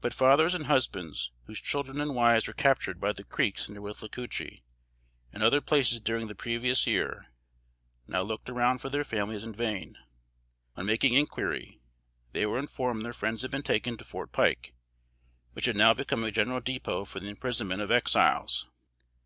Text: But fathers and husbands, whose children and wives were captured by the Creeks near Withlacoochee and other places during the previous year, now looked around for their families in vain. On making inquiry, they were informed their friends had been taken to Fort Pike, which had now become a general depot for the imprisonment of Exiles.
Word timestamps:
But 0.00 0.14
fathers 0.14 0.54
and 0.54 0.64
husbands, 0.68 1.32
whose 1.46 1.60
children 1.60 2.00
and 2.00 2.14
wives 2.14 2.46
were 2.46 2.54
captured 2.54 2.98
by 2.98 3.12
the 3.12 3.24
Creeks 3.24 3.68
near 3.68 3.82
Withlacoochee 3.82 4.62
and 5.34 5.42
other 5.42 5.60
places 5.60 6.00
during 6.00 6.28
the 6.28 6.34
previous 6.34 6.86
year, 6.86 7.26
now 8.06 8.22
looked 8.22 8.48
around 8.48 8.78
for 8.78 8.88
their 8.88 9.04
families 9.04 9.44
in 9.44 9.52
vain. 9.52 9.98
On 10.78 10.86
making 10.86 11.12
inquiry, 11.12 11.78
they 12.32 12.46
were 12.46 12.58
informed 12.58 13.04
their 13.04 13.12
friends 13.12 13.42
had 13.42 13.50
been 13.50 13.62
taken 13.62 13.98
to 13.98 14.04
Fort 14.04 14.32
Pike, 14.32 14.72
which 15.52 15.66
had 15.66 15.76
now 15.76 15.92
become 15.92 16.24
a 16.24 16.30
general 16.30 16.60
depot 16.60 17.04
for 17.04 17.20
the 17.20 17.28
imprisonment 17.28 17.82
of 17.82 17.90
Exiles. 17.90 18.66